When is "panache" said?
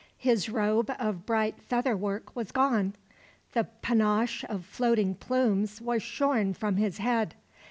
3.83-4.43